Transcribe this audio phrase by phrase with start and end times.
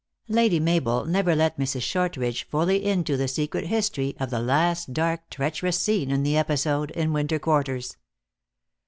[0.29, 1.83] Lady Mabel never let Mrs.
[1.83, 6.89] Shortridge fully into the secret history of the last dark treacherous scene in the episode
[6.89, 7.97] in winter quarters.